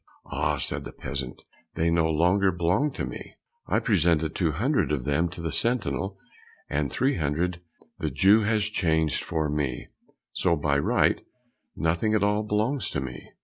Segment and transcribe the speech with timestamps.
[0.31, 1.43] "Ah!" said the peasant,
[1.75, 3.35] "they no longer belong to me;
[3.67, 6.17] I presented two hundred of them to the sentinel,
[6.67, 7.61] and three hundred
[7.99, 9.85] the Jew has changed for me,
[10.33, 11.21] so by right
[11.75, 13.29] nothing at all belongs to me."